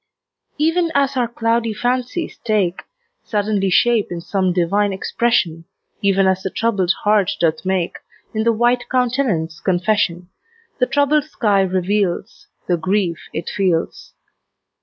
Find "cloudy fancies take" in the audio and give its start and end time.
1.27-2.81